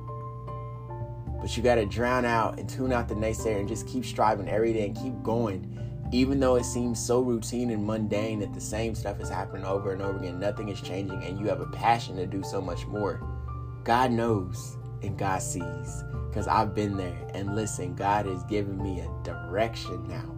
But 1.41 1.55
you 1.55 1.63
got 1.63 1.75
to 1.75 1.85
drown 1.85 2.25
out 2.25 2.59
and 2.59 2.69
tune 2.69 2.91
out 2.91 3.07
the 3.07 3.15
naysayer 3.15 3.59
and 3.59 3.67
just 3.67 3.87
keep 3.87 4.05
striving 4.05 4.49
every 4.49 4.73
day 4.73 4.87
and 4.87 4.95
keep 4.95 5.21
going. 5.23 5.75
Even 6.11 6.39
though 6.39 6.55
it 6.55 6.65
seems 6.65 6.99
so 7.03 7.21
routine 7.21 7.69
and 7.69 7.85
mundane 7.85 8.39
that 8.39 8.53
the 8.53 8.61
same 8.61 8.95
stuff 8.95 9.19
is 9.19 9.29
happening 9.29 9.63
over 9.63 9.93
and 9.93 10.01
over 10.01 10.17
again, 10.17 10.39
nothing 10.39 10.69
is 10.69 10.81
changing, 10.81 11.23
and 11.23 11.39
you 11.39 11.45
have 11.45 11.61
a 11.61 11.67
passion 11.67 12.15
to 12.15 12.25
do 12.25 12.43
so 12.43 12.59
much 12.59 12.85
more. 12.87 13.21
God 13.83 14.11
knows 14.11 14.77
and 15.01 15.17
God 15.17 15.41
sees 15.41 16.03
because 16.27 16.47
I've 16.47 16.75
been 16.75 16.97
there. 16.97 17.27
And 17.33 17.55
listen, 17.55 17.95
God 17.95 18.25
has 18.25 18.43
given 18.43 18.81
me 18.81 19.01
a 19.01 19.23
direction 19.23 20.07
now. 20.07 20.35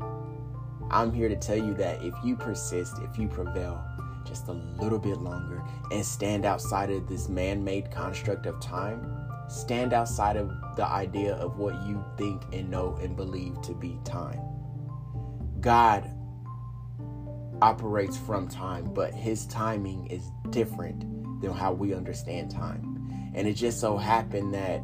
I'm 0.91 1.13
here 1.13 1.29
to 1.29 1.37
tell 1.37 1.57
you 1.57 1.73
that 1.75 2.03
if 2.03 2.13
you 2.23 2.35
persist, 2.35 2.97
if 3.01 3.17
you 3.17 3.27
prevail 3.27 3.81
just 4.25 4.47
a 4.49 4.53
little 4.53 4.99
bit 4.99 5.17
longer 5.17 5.63
and 5.91 6.05
stand 6.05 6.45
outside 6.45 6.89
of 6.91 7.07
this 7.07 7.29
man 7.29 7.63
made 7.63 7.89
construct 7.91 8.45
of 8.45 8.59
time, 8.59 9.20
stand 9.51 9.93
outside 9.93 10.37
of 10.37 10.49
the 10.77 10.85
idea 10.85 11.35
of 11.35 11.57
what 11.57 11.73
you 11.85 12.03
think 12.17 12.41
and 12.53 12.69
know 12.69 12.97
and 13.01 13.15
believe 13.15 13.61
to 13.63 13.73
be 13.73 13.99
time. 14.05 14.39
God 15.59 16.09
operates 17.61 18.17
from 18.17 18.47
time, 18.47 18.93
but 18.93 19.13
his 19.13 19.45
timing 19.47 20.07
is 20.07 20.31
different 20.49 21.01
than 21.41 21.51
how 21.51 21.73
we 21.73 21.93
understand 21.93 22.49
time. 22.49 23.31
And 23.35 23.47
it 23.47 23.53
just 23.53 23.79
so 23.79 23.97
happened 23.97 24.53
that 24.53 24.79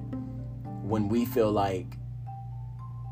when 0.84 1.08
we 1.08 1.26
feel 1.26 1.52
like 1.52 1.98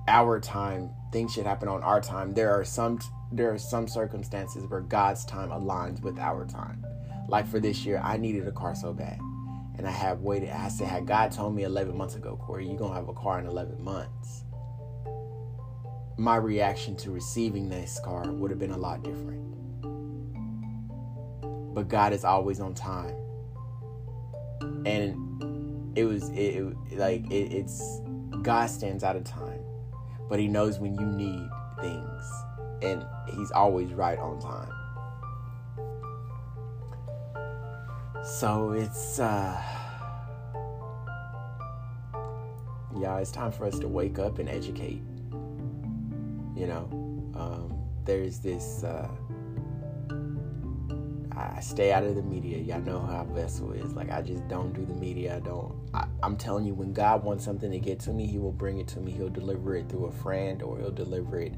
our 0.08 0.40
time, 0.40 0.92
things 1.12 1.34
should 1.34 1.46
happen 1.46 1.68
on 1.68 1.82
our 1.84 2.02
time, 2.02 2.34
there 2.34 2.52
are 2.52 2.66
some 2.66 3.00
there 3.32 3.52
are 3.52 3.58
some 3.58 3.88
circumstances 3.88 4.66
where 4.68 4.82
God's 4.82 5.26
time 5.26 5.50
aligns 5.50 6.00
with 6.02 6.20
our 6.20 6.46
time. 6.46 6.86
Like 7.28 7.48
for 7.48 7.60
this 7.60 7.84
year, 7.86 8.00
I 8.04 8.18
needed 8.18 8.48
a 8.48 8.52
car 8.52 8.76
so 8.76 8.94
bad 8.94 9.20
and 9.78 9.88
I 9.88 9.92
have 9.92 10.22
waited. 10.22 10.50
I 10.50 10.70
said, 10.70 10.88
had 10.88 11.06
God 11.06 11.32
told 11.32 11.56
me 11.56 11.64
11 11.64 11.96
months 11.96 12.16
ago, 12.16 12.38
Corey, 12.38 12.66
you're 12.66 12.78
going 12.78 12.92
to 12.92 12.96
have 12.96 13.10
a 13.10 13.14
car 13.14 13.40
in 13.40 13.46
11 13.46 13.84
months, 13.84 14.44
my 16.18 16.38
reaction 16.38 16.96
to 16.98 17.12
receiving 17.12 17.68
this 17.70 18.00
car 18.04 18.32
would 18.32 18.50
have 18.50 18.60
been 18.60 18.72
a 18.72 18.78
lot 18.78 19.04
different. 19.04 19.44
But 21.74 21.90
God 21.90 22.14
is 22.14 22.24
always 22.24 22.62
on 22.62 22.74
time. 22.74 23.16
And 24.86 25.98
it 25.98 26.06
was, 26.06 26.30
it, 26.30 26.36
it 26.36 26.98
like, 26.98 27.30
it, 27.30 27.52
it's, 27.54 28.00
God 28.42 28.68
stands 28.68 29.04
out 29.04 29.16
of 29.16 29.26
time, 29.26 29.60
but 30.30 30.40
He 30.40 30.48
knows 30.48 30.80
when 30.80 30.96
you 30.96 31.06
need 31.06 31.50
things, 31.82 32.24
and 32.82 33.06
He's 33.36 33.52
always 33.52 33.94
right 33.94 34.18
on 34.20 34.40
time. 34.40 34.72
So 38.26 38.72
it's 38.72 39.20
uh 39.20 39.62
yeah, 42.98 43.20
it's 43.20 43.30
time 43.30 43.52
for 43.52 43.66
us 43.66 43.78
to 43.80 43.88
wake 43.88 44.18
up 44.18 44.40
and 44.40 44.50
educate. 44.50 45.02
You 46.56 46.66
know, 46.66 46.90
um, 47.36 47.78
there's 48.04 48.40
this. 48.40 48.84
Uh, 48.84 49.10
I 51.38 51.60
stay 51.60 51.92
out 51.92 52.04
of 52.04 52.16
the 52.16 52.24
media. 52.24 52.58
Y'all 52.58 52.82
know 52.82 53.00
how 53.00 53.26
Vessel 53.26 53.74
is. 53.74 53.94
Like 53.94 54.10
I 54.10 54.24
just 54.24 54.48
don't 54.48 54.74
do 54.74 54.86
the 54.86 54.96
media. 54.96 55.36
I 55.36 55.40
don't. 55.42 55.76
I, 55.94 56.08
am 56.24 56.36
telling 56.36 56.66
you, 56.66 56.74
when 56.74 56.94
God 56.94 57.24
wants 57.24 57.46
something 57.46 57.70
to 57.70 57.80
get 57.80 58.00
to 58.02 58.12
me, 58.12 58.26
He 58.26 58.40
will 58.40 58.52
bring 58.52 58.80
it 58.80 58.88
to 58.90 59.00
me. 59.00 59.12
He'll 59.12 59.30
deliver 59.30 59.76
it 59.76 59.88
through 59.88 60.06
a 60.06 60.12
friend, 60.12 60.64
or 60.64 60.80
He'll 60.80 60.90
deliver 60.90 61.40
it 61.40 61.54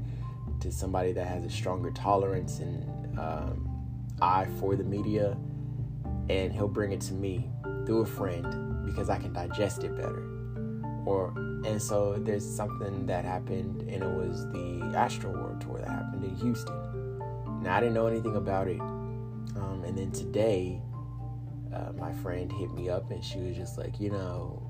to 0.60 0.70
somebody 0.70 1.12
that 1.12 1.28
has 1.28 1.44
a 1.44 1.50
stronger 1.50 1.90
tolerance 1.92 2.58
and 2.58 3.18
um, 3.18 3.70
eye 4.20 4.48
for 4.58 4.76
the 4.76 4.84
media 4.84 5.34
and 6.28 6.52
he'll 6.52 6.68
bring 6.68 6.92
it 6.92 7.00
to 7.02 7.14
me 7.14 7.50
through 7.86 8.02
a 8.02 8.06
friend 8.06 8.84
because 8.84 9.08
I 9.08 9.18
can 9.18 9.32
digest 9.32 9.84
it 9.84 9.96
better. 9.96 10.24
Or 11.06 11.32
and 11.64 11.80
so 11.80 12.16
there's 12.18 12.44
something 12.44 13.06
that 13.06 13.24
happened 13.24 13.82
and 13.82 14.02
it 14.02 14.08
was 14.08 14.46
the 14.52 14.80
Astroworld 14.94 15.60
tour 15.60 15.78
that 15.78 15.88
happened 15.88 16.24
in 16.24 16.36
Houston. 16.36 17.18
Now 17.62 17.76
I 17.76 17.80
didn't 17.80 17.94
know 17.94 18.06
anything 18.06 18.36
about 18.36 18.68
it. 18.68 18.80
Um, 18.80 19.82
and 19.84 19.96
then 19.96 20.12
today, 20.12 20.80
uh, 21.74 21.92
my 21.98 22.12
friend 22.12 22.52
hit 22.52 22.72
me 22.72 22.88
up 22.88 23.10
and 23.10 23.24
she 23.24 23.38
was 23.38 23.56
just 23.56 23.78
like, 23.78 23.98
you 23.98 24.10
know, 24.10 24.62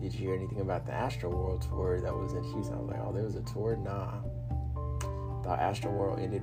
did 0.00 0.12
you 0.12 0.20
hear 0.20 0.34
anything 0.34 0.60
about 0.60 0.86
the 0.86 0.92
Astroworld 0.92 1.66
tour 1.68 2.00
that 2.00 2.14
was 2.14 2.34
in 2.34 2.44
Houston? 2.44 2.74
I 2.74 2.78
was 2.78 2.90
like, 2.90 3.00
oh, 3.00 3.12
there 3.12 3.24
was 3.24 3.36
a 3.36 3.42
tour? 3.42 3.76
Nah. 3.76 4.20
The 5.42 5.50
Astroworld 5.50 6.22
ended 6.22 6.42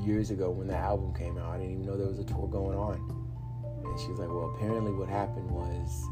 years 0.00 0.30
ago 0.30 0.50
when 0.50 0.66
that 0.68 0.82
album 0.82 1.14
came 1.14 1.38
out. 1.38 1.54
I 1.54 1.58
didn't 1.58 1.72
even 1.72 1.86
know 1.86 1.96
there 1.96 2.08
was 2.08 2.18
a 2.18 2.24
tour 2.24 2.48
going 2.48 2.76
on. 2.76 3.25
And 3.90 4.00
she 4.00 4.08
was 4.08 4.18
like, 4.18 4.28
well, 4.28 4.52
apparently 4.54 4.92
what 4.92 5.08
happened 5.08 5.50
was 5.50 6.04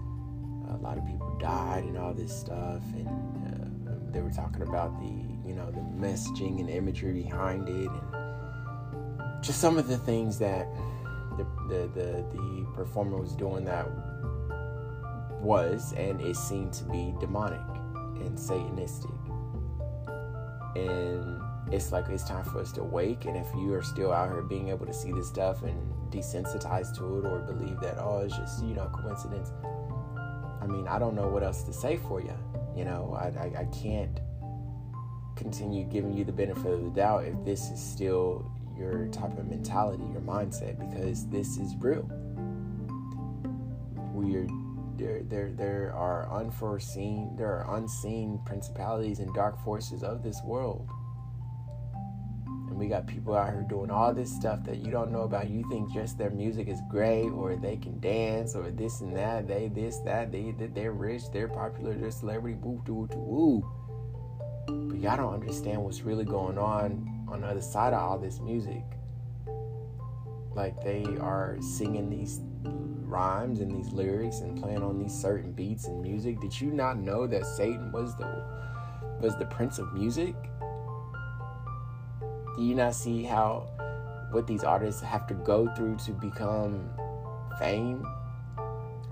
a 0.71 0.76
lot 0.76 0.99
of 0.99 1.07
people 1.07 1.37
died 1.38 1.85
and 1.85 1.97
all 1.99 2.14
this 2.14 2.33
stuff. 2.33 2.83
And 2.95 3.88
uh, 3.88 4.12
they 4.12 4.21
were 4.21 4.31
talking 4.31 4.62
about 4.62 4.99
the, 5.00 5.49
you 5.49 5.54
know, 5.54 5.71
the 5.71 5.81
messaging 5.81 6.61
and 6.61 6.71
imagery 6.71 7.12
behind 7.12 7.69
it 7.69 7.90
and 7.90 9.43
just 9.43 9.61
some 9.61 9.76
of 9.76 9.88
the 9.88 9.99
things 9.99 10.38
that 10.38 10.66
the, 11.37 11.47
the, 11.69 11.88
the, 11.88 12.25
the 12.33 12.66
performer 12.75 13.19
was 13.19 13.35
doing 13.35 13.64
that 13.64 13.87
was 15.40 15.93
and 15.93 16.21
it 16.21 16.37
seemed 16.37 16.73
to 16.73 16.85
be 16.85 17.14
demonic 17.21 17.61
and 18.16 18.38
satanistic. 18.38 19.12
And 20.76 21.40
it's 21.73 21.93
like 21.93 22.09
it's 22.09 22.25
time 22.25 22.45
for 22.45 22.61
us 22.61 22.73
to 22.73 22.83
wake. 22.83 23.26
And 23.26 23.37
if 23.37 23.47
you 23.54 23.75
are 23.75 23.83
still 23.83 24.12
out 24.12 24.31
here 24.31 24.43
being 24.43 24.69
able 24.69 24.87
to 24.87 24.95
see 24.95 25.12
this 25.12 25.28
stuff 25.28 25.62
and 25.62 25.93
desensitized 26.11 26.96
to 26.99 27.18
it 27.18 27.26
or 27.26 27.40
believe 27.40 27.80
that, 27.80 27.96
oh, 27.99 28.20
it's 28.20 28.37
just, 28.37 28.64
you 28.64 28.75
know, 28.75 28.90
coincidence, 28.92 29.52
I 30.61 30.66
mean, 30.66 30.87
I 30.88 30.99
don't 30.99 31.14
know 31.14 31.28
what 31.28 31.42
else 31.42 31.62
to 31.64 31.73
say 31.73 31.96
for 31.96 32.20
you. 32.20 32.34
You 32.76 32.84
know, 32.84 33.16
I, 33.18 33.26
I, 33.26 33.61
I 33.61 33.64
can't 33.66 34.18
continue 35.37 35.84
giving 35.84 36.12
you 36.16 36.25
the 36.25 36.32
benefit 36.32 36.66
of 36.66 36.84
the 36.84 36.90
doubt 36.90 37.25
if 37.25 37.44
this 37.44 37.70
is 37.70 37.80
still 37.80 38.50
your 38.76 39.06
type 39.08 39.37
of 39.38 39.46
mentality, 39.46 40.04
your 40.12 40.23
mindset, 40.23 40.78
because 40.78 41.26
this 41.28 41.58
is 41.58 41.75
real. 41.78 42.08
We 44.14 44.37
are 44.37 44.46
there 44.96 45.23
there 45.25 45.50
there 45.50 45.92
are 45.94 46.30
unforeseen 46.30 47.34
there 47.37 47.49
are 47.49 47.76
unseen 47.76 48.40
principalities 48.46 49.18
and 49.18 49.34
dark 49.34 49.62
forces 49.64 50.04
of 50.04 50.23
this 50.23 50.40
world 50.44 50.88
and 52.75 52.81
we 52.81 52.88
got 52.88 53.07
people 53.07 53.35
out 53.35 53.52
here 53.52 53.64
doing 53.69 53.88
all 53.88 54.12
this 54.12 54.35
stuff 54.35 54.64
that 54.64 54.78
you 54.78 54.90
don't 54.90 55.12
know 55.12 55.23
about 55.23 55.49
you 55.49 55.64
think 55.71 55.93
just 55.93 56.19
their 56.19 56.31
music 56.31 56.66
is 56.66 56.81
great 56.90 57.28
or 57.28 57.54
they 57.54 57.76
can 57.76 58.00
dance 58.00 58.57
or 58.57 58.73
this 58.73 59.00
and 59.00 59.16
that 59.16 59.47
they 59.47 59.69
this 59.69 59.99
that 60.00 60.33
they 60.33 60.52
they're 60.75 60.93
rich 60.93 61.23
they're 61.33 61.49
popular 61.49 61.95
they're 61.95 62.11
celebrity 62.11 62.59
woo 62.61 62.83
woo 62.88 63.09
woo 63.12 63.71
but 64.66 64.99
y'all 64.99 65.16
don't 65.16 65.35
understand 65.35 65.81
what's 65.81 66.02
really 66.02 66.25
going 66.25 66.59
on 66.59 67.09
on 67.28 67.43
the 67.43 67.47
other 67.47 67.62
side 67.62 67.93
of 67.93 68.00
all 68.00 68.19
this 68.19 68.40
music 68.40 68.83
like 70.57 70.83
they 70.83 71.04
are 71.21 71.57
singing 71.61 72.11
these 72.11 72.40
rhymes 73.14 73.61
and 73.61 73.71
these 73.71 73.93
lyrics 73.93 74.40
and 74.40 74.61
playing 74.61 74.83
on 74.83 74.99
these 74.99 75.14
certain 75.14 75.52
beats 75.52 75.87
and 75.87 76.02
music. 76.02 76.40
Did 76.40 76.61
you 76.61 76.71
not 76.71 76.99
know 76.99 77.26
that 77.26 77.47
Satan 77.47 77.93
was 77.93 78.16
the 78.16 78.45
was 79.21 79.38
the 79.38 79.47
prince 79.47 79.78
of 79.78 79.93
music? 79.95 80.35
Do 82.56 82.62
you 82.62 82.75
not 82.75 82.94
see 82.94 83.23
how 83.23 83.68
what 84.30 84.46
these 84.46 84.64
artists 84.64 85.00
have 85.02 85.26
to 85.28 85.34
go 85.34 85.68
through 85.75 85.96
to 86.04 86.12
become 86.12 86.90
fame 87.58 88.04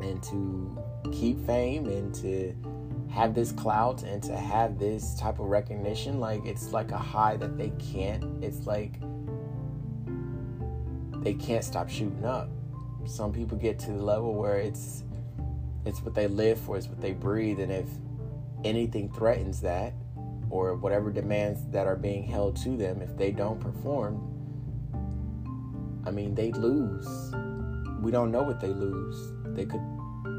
and 0.00 0.22
to 0.24 0.78
keep 1.12 1.44
fame 1.46 1.86
and 1.86 2.14
to 2.16 2.54
have 3.10 3.34
this 3.34 3.52
clout 3.52 4.02
and 4.02 4.22
to 4.22 4.36
have 4.36 4.78
this 4.78 5.14
type 5.18 5.38
of 5.38 5.46
recognition? 5.46 6.20
Like 6.20 6.44
it's 6.44 6.72
like 6.72 6.90
a 6.90 6.98
high 6.98 7.36
that 7.36 7.56
they 7.56 7.72
can't 7.92 8.42
it's 8.42 8.66
like 8.66 8.94
they 11.22 11.34
can't 11.34 11.64
stop 11.64 11.88
shooting 11.88 12.24
up. 12.24 12.48
Some 13.04 13.32
people 13.32 13.56
get 13.56 13.78
to 13.80 13.92
the 13.92 14.02
level 14.02 14.34
where 14.34 14.58
it's 14.58 15.04
it's 15.84 16.00
what 16.02 16.14
they 16.14 16.28
live 16.28 16.60
for, 16.60 16.76
it's 16.76 16.86
what 16.86 17.00
they 17.00 17.12
breathe, 17.12 17.60
and 17.60 17.72
if 17.72 17.88
anything 18.64 19.12
threatens 19.12 19.60
that, 19.62 19.94
or 20.52 20.74
whatever 20.74 21.10
demands 21.10 21.66
that 21.70 21.86
are 21.86 21.96
being 21.96 22.22
held 22.22 22.54
to 22.54 22.76
them, 22.76 23.00
if 23.00 23.16
they 23.16 23.30
don't 23.30 23.58
perform, 23.58 24.20
I 26.04 26.10
mean, 26.10 26.34
they 26.34 26.52
lose. 26.52 27.08
We 28.02 28.10
don't 28.10 28.30
know 28.30 28.42
what 28.42 28.60
they 28.60 28.68
lose. 28.68 29.32
They 29.56 29.64
could, 29.64 29.80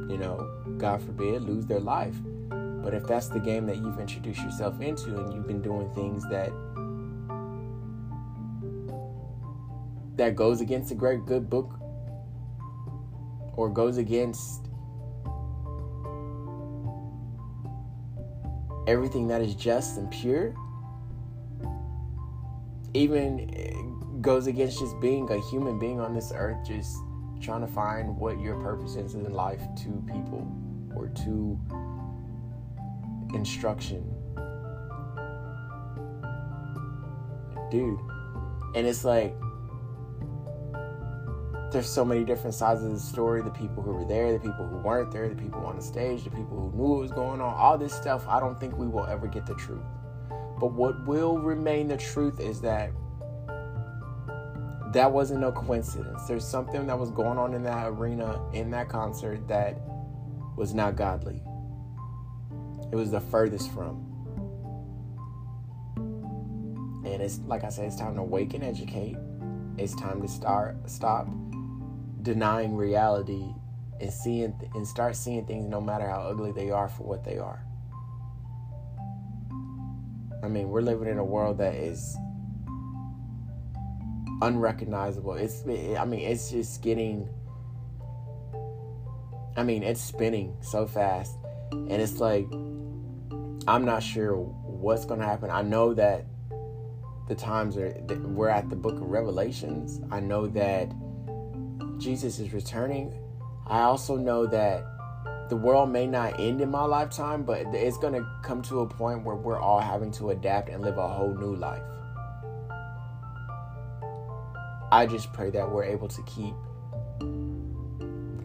you 0.08 0.20
know, 0.20 0.76
God 0.78 1.02
forbid, 1.02 1.42
lose 1.42 1.66
their 1.66 1.80
life. 1.80 2.16
But 2.50 2.94
if 2.94 3.08
that's 3.08 3.28
the 3.30 3.40
game 3.40 3.66
that 3.66 3.78
you've 3.78 4.00
introduced 4.00 4.40
yourself 4.44 4.80
into 4.82 5.18
and 5.18 5.34
you've 5.34 5.48
been 5.48 5.64
doing 5.64 5.92
things 5.96 6.24
that 6.30 6.52
that 10.16 10.36
goes 10.36 10.62
against 10.62 10.92
a 10.92 10.96
great 10.96 11.26
good 11.26 11.50
book 11.50 11.74
or 13.56 13.68
goes 13.68 13.98
against 13.98 14.70
everything 18.88 19.28
that 19.28 19.42
is 19.42 19.56
just 19.56 19.98
and 19.98 20.10
pure, 20.12 20.56
even 22.94 24.20
goes 24.22 24.48
against 24.48 24.80
just 24.80 25.00
being 25.00 25.30
a 25.32 25.40
human 25.50 25.80
being 25.80 26.00
on 26.00 26.14
this 26.14 26.32
earth, 26.36 26.66
just 26.66 26.96
trying 27.42 27.62
to 27.62 27.68
find 27.68 28.16
what 28.18 28.40
your 28.40 28.60
purpose 28.62 28.96
is 28.96 29.16
in 29.16 29.32
life 29.32 29.62
to 29.76 30.04
people 30.12 30.48
or 30.96 31.10
to 31.10 31.60
instruction. 33.34 34.04
Dude. 37.72 38.00
And 38.76 38.88
it's 38.88 39.04
like, 39.04 39.36
there's 41.74 41.90
so 41.90 42.06
many 42.06 42.24
different 42.24 42.54
sides 42.54 42.84
of 42.84 42.92
the 42.92 43.00
story. 43.00 43.42
The 43.42 43.50
people 43.50 43.82
who 43.82 43.92
were 43.94 44.06
there 44.06 44.32
the 44.32 44.40
people 44.40 44.68
who 44.68 44.78
weren't 44.78 45.12
there 45.12 45.28
the 45.28 45.36
people 45.36 45.66
on 45.66 45.76
the 45.76 45.82
stage 45.82 46.24
the 46.24 46.30
people 46.30 46.70
who 46.72 46.78
knew 46.78 46.84
what 46.84 47.00
was 47.00 47.12
going 47.12 47.42
on. 47.42 47.54
All 47.56 47.78
this 47.78 47.94
stuff 47.94 48.26
i 48.28 48.40
don't 48.40 48.60
think 48.60 48.78
we 48.78 48.88
will 48.88 49.06
ever 49.08 49.28
get 49.28 49.46
the 49.46 49.56
truth. 49.56 49.84
But 50.60 50.72
what 50.72 51.06
will 51.06 51.40
remain 51.40 51.88
the 51.88 51.98
truth 51.98 52.40
is 52.40 52.62
that 52.62 52.92
that 54.94 55.12
wasn't 55.12 55.42
no 55.42 55.52
coincidence. 55.52 56.24
There's 56.28 56.48
something 56.48 56.86
that 56.86 56.98
was 56.98 57.10
going 57.10 57.40
on 57.40 57.56
in 57.56 57.64
that 57.64 57.88
arena 57.88 58.40
in 58.54 58.70
that 58.70 58.88
concert 58.88 59.48
that 59.48 59.82
was 60.56 60.76
not 60.76 60.96
godly. 60.96 61.42
It 62.92 62.96
was 62.96 63.10
the 63.10 63.20
furthest 63.20 63.74
from. 63.74 64.10
And 67.04 67.22
it's 67.22 67.40
like 67.48 67.64
i 67.64 67.70
said 67.70 67.86
it's 67.86 67.96
time 67.96 68.16
to 68.16 68.24
wake 68.24 68.54
and 68.54 68.64
educate. 68.64 69.18
It's 69.80 69.96
time 69.96 70.22
to 70.22 70.28
start 70.28 70.78
stop 70.88 71.28
denying 72.24 72.76
reality 72.76 73.54
and 74.00 74.12
seeing 74.12 74.54
and 74.74 74.88
start 74.88 75.16
seeing 75.16 75.46
things 75.46 75.68
no 75.70 75.80
matter 75.80 76.08
how 76.10 76.22
ugly 76.22 76.52
they 76.52 76.72
are 76.72 76.90
for 76.90 77.04
what 77.04 77.24
they 77.24 77.38
are. 77.38 77.64
I 80.44 80.48
mean, 80.48 80.70
we're 80.70 80.82
living 80.82 81.08
in 81.08 81.20
a 81.20 81.24
world 81.24 81.58
that 81.60 81.76
is 81.76 82.18
unrecognizable. 84.42 85.36
It's 85.36 85.64
I 85.66 86.06
mean, 86.06 86.22
it's 86.22 86.50
just 86.52 86.82
getting 86.82 87.30
I 89.56 89.64
mean, 89.64 89.84
it's 89.84 90.02
spinning 90.02 90.58
so 90.62 90.86
fast 90.88 91.38
and 91.72 91.92
it's 91.92 92.20
like 92.20 92.48
I'm 93.68 93.86
not 93.86 94.04
sure 94.04 94.36
what's 94.36 95.06
going 95.06 95.20
to 95.20 95.26
happen. 95.26 95.50
I 95.50 95.62
know 95.62 95.94
that 95.94 96.26
the 97.30 97.36
times 97.36 97.78
are 97.78 97.94
we're 98.26 98.50
at 98.50 98.70
the 98.70 98.76
book 98.76 98.96
of 98.96 99.04
Revelations. 99.04 100.02
I 100.12 100.20
know 100.20 100.48
that 100.48 100.92
Jesus 102.04 102.38
is 102.38 102.52
returning, 102.52 103.14
I 103.66 103.84
also 103.84 104.18
know 104.18 104.46
that 104.48 104.84
the 105.48 105.56
world 105.56 105.90
may 105.90 106.06
not 106.06 106.38
end 106.38 106.60
in 106.60 106.70
my 106.70 106.84
lifetime, 106.84 107.44
but 107.44 107.66
it's 107.74 107.98
going 107.98 108.14
to 108.14 108.28
come 108.44 108.62
to 108.64 108.82
a 108.82 108.86
point 108.86 109.24
where 109.24 109.38
we're 109.38 109.60
all 109.60 109.80
having 109.80 110.12
to 110.14 110.32
adapt 110.32 110.68
and 110.68 110.82
live 110.82 110.98
a 110.98 111.08
whole 111.08 111.34
new 111.34 111.56
life. 111.56 111.82
I 114.92 115.06
just 115.06 115.32
pray 115.32 115.50
that 115.52 115.72
we're 115.72 115.86
able 115.86 116.10
to 116.10 116.22
keep 116.24 116.54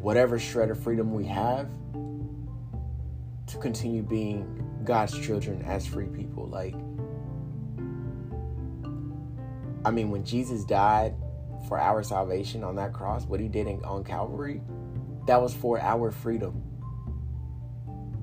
whatever 0.00 0.38
shred 0.38 0.70
of 0.70 0.80
freedom 0.80 1.12
we 1.12 1.26
have 1.26 1.68
to 3.48 3.58
continue 3.58 4.02
being 4.02 4.64
God's 4.84 5.18
children 5.18 5.62
as 5.62 5.84
free 5.84 6.06
people. 6.06 6.46
Like, 6.46 6.74
I 9.84 9.90
mean, 9.90 10.10
when 10.10 10.24
Jesus 10.24 10.64
died, 10.64 11.14
for 11.66 11.78
our 11.78 12.02
salvation 12.02 12.62
on 12.62 12.76
that 12.76 12.92
cross, 12.92 13.26
what 13.26 13.40
he 13.40 13.48
did 13.48 13.66
in, 13.66 13.84
on 13.84 14.04
Calvary, 14.04 14.62
that 15.26 15.40
was 15.40 15.54
for 15.54 15.80
our 15.80 16.10
freedom. 16.10 16.62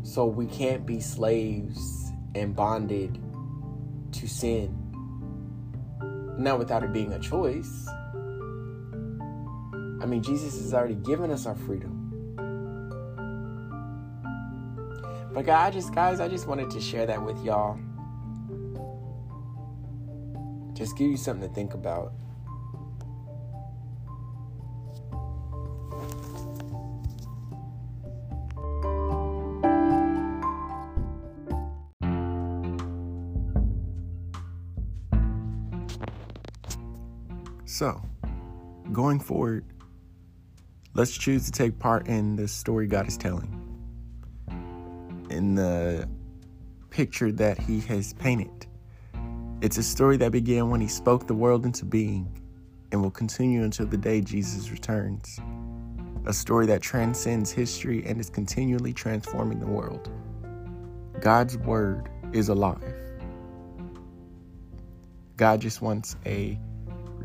So 0.04 0.26
we 0.26 0.46
can't 0.46 0.86
be 0.86 1.00
slaves 1.00 2.12
and 2.36 2.56
bonded 2.56 3.20
to 4.14 4.28
sin. 4.28 4.78
Not 6.38 6.60
without 6.60 6.84
it 6.84 6.94
being 6.94 7.14
a 7.14 7.20
choice. 7.20 7.88
I 10.02 10.06
mean, 10.06 10.22
Jesus 10.22 10.60
has 10.60 10.74
already 10.74 10.96
given 10.96 11.32
us 11.32 11.46
our 11.46 11.56
freedom. 11.56 12.06
But 15.34 15.46
God, 15.46 15.68
I 15.68 15.72
just 15.72 15.94
guys, 15.94 16.20
I 16.20 16.28
just 16.28 16.48
wanted 16.48 16.70
to 16.72 16.80
share 16.80 17.06
that 17.08 17.22
with 17.22 17.44
y'all. 17.44 17.78
Just 20.74 20.98
give 20.98 21.10
you 21.10 21.18
something 21.18 21.48
to 21.48 21.54
think 21.54 21.74
about. 21.74 22.14
So, 37.76 38.02
going 38.94 39.20
forward, 39.20 39.66
let's 40.94 41.12
choose 41.12 41.44
to 41.48 41.52
take 41.52 41.78
part 41.78 42.08
in 42.08 42.38
the 42.38 42.48
story 42.48 42.88
God 42.88 43.06
is 43.06 43.18
telling, 43.18 43.52
in 45.30 45.56
the 45.56 46.08
picture 46.90 47.34
that 47.34 47.60
He 47.60 47.82
has 47.82 48.14
painted. 48.14 48.66
It's 49.60 49.78
a 49.78 49.84
story 49.84 50.16
that 50.16 50.32
began 50.32 50.70
when 50.70 50.80
He 50.80 50.88
spoke 50.88 51.28
the 51.28 51.34
world 51.34 51.66
into 51.66 51.84
being 51.84 52.42
and 52.94 53.02
will 53.02 53.12
continue 53.12 53.64
until 53.64 53.88
the 53.88 53.98
day 53.98 54.22
Jesus 54.22 54.72
returns. 54.72 55.38
A 56.28 56.32
story 56.32 56.68
that 56.68 56.82
transcends 56.82 57.52
history 57.52 58.06
and 58.06 58.22
is 58.22 58.30
continually 58.30 58.94
transforming 58.94 59.60
the 59.60 59.68
world. 59.68 60.10
God's 61.20 61.58
Word 61.58 62.08
is 62.32 62.48
alive. 62.48 62.96
God 65.36 65.60
just 65.60 65.82
wants 65.82 66.16
a 66.26 66.58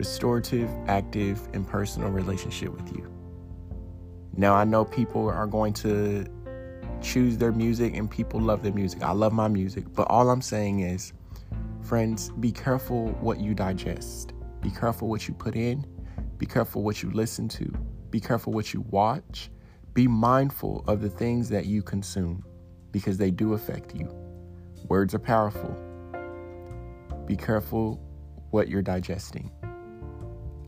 restorative, 0.00 0.70
active, 0.86 1.46
and 1.52 1.68
personal 1.68 2.08
relationship 2.08 2.70
with 2.70 2.90
you. 2.96 3.06
Now, 4.34 4.54
I 4.54 4.64
know 4.64 4.82
people 4.82 5.28
are 5.28 5.46
going 5.46 5.74
to 5.74 6.24
choose 7.02 7.36
their 7.36 7.52
music 7.52 7.94
and 7.94 8.10
people 8.10 8.40
love 8.40 8.62
their 8.62 8.72
music. 8.72 9.02
I 9.02 9.12
love 9.12 9.34
my 9.34 9.46
music, 9.46 9.84
but 9.92 10.08
all 10.08 10.30
I'm 10.30 10.40
saying 10.40 10.80
is, 10.80 11.12
friends, 11.82 12.30
be 12.40 12.50
careful 12.50 13.08
what 13.20 13.40
you 13.40 13.52
digest. 13.52 14.32
Be 14.62 14.70
careful 14.70 15.06
what 15.06 15.28
you 15.28 15.34
put 15.34 15.54
in. 15.54 15.84
Be 16.38 16.46
careful 16.46 16.82
what 16.82 17.02
you 17.02 17.10
listen 17.10 17.46
to. 17.48 17.70
Be 18.08 18.20
careful 18.20 18.54
what 18.54 18.72
you 18.72 18.80
watch. 18.88 19.50
Be 19.92 20.08
mindful 20.08 20.82
of 20.86 21.02
the 21.02 21.10
things 21.10 21.50
that 21.50 21.66
you 21.66 21.82
consume 21.82 22.42
because 22.90 23.18
they 23.18 23.30
do 23.30 23.52
affect 23.52 23.94
you. 23.94 24.08
Words 24.88 25.14
are 25.14 25.18
powerful. 25.18 25.76
Be 27.26 27.36
careful 27.36 28.00
what 28.50 28.68
you're 28.68 28.80
digesting. 28.80 29.50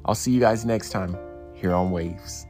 I'll 0.05 0.17
see 0.17 0.33
you 0.33 0.41
guys 0.41 0.65
next 0.65 0.91
time 0.91 1.17
here 1.55 1.73
on 1.73 1.93
Waves. 1.93 2.47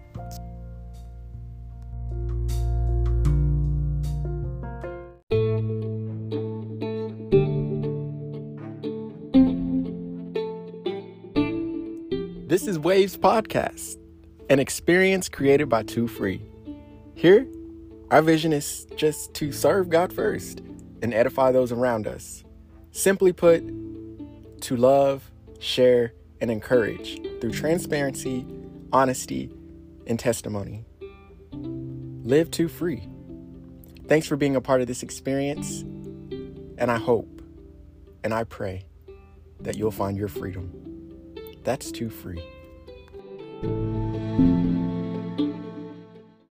This 12.47 12.67
is 12.67 12.79
Waves 12.79 13.17
Podcast, 13.17 13.99
an 14.51 14.59
experience 14.59 15.29
created 15.29 15.69
by 15.69 15.83
Two 15.83 16.07
Free. 16.07 16.43
Here, 17.15 17.47
our 18.11 18.23
vision 18.23 18.53
is 18.53 18.87
just 18.97 19.33
to 19.35 19.53
serve 19.53 19.89
God 19.89 20.13
first 20.13 20.61
and 21.03 21.13
edify 21.13 21.53
those 21.53 21.73
around 21.73 22.07
us. 22.07 22.45
Simply 22.93 23.33
put, 23.33 23.63
to 24.63 24.77
love, 24.77 25.31
share, 25.59 26.13
and 26.41 26.51
encourage 26.51 27.21
through 27.43 27.51
transparency, 27.51 28.47
honesty, 28.93 29.51
and 30.07 30.17
testimony. 30.17 30.85
Live 32.23 32.53
Two 32.53 32.69
Free. 32.69 33.03
Thanks 34.07 34.29
for 34.29 34.37
being 34.37 34.55
a 34.55 34.61
part 34.61 34.81
of 34.81 34.87
this 34.87 35.03
experience, 35.03 35.81
and 36.79 36.89
I 36.89 36.99
hope 36.99 37.43
and 38.23 38.33
I 38.33 38.45
pray 38.45 38.85
that 39.59 39.77
you'll 39.77 39.91
find 39.91 40.17
your 40.17 40.29
freedom. 40.29 40.71
That's 41.65 41.91
too 41.91 42.11
free. 42.11 42.41